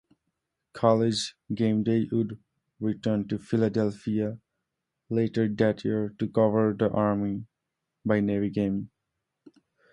[0.73, 2.39] College GameDay would
[2.79, 4.39] return to Philadelphia
[5.11, 8.89] later that year to cover the Army-Navy Game.